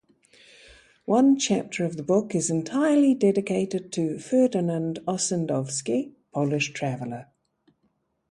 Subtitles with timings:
[1.05, 7.27] One chapter of the book is entirely dedicated to Ferdynand Ossendowski, Polish traveller.